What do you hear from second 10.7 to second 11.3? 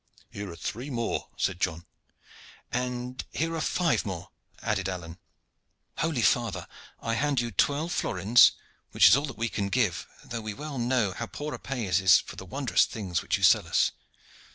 know how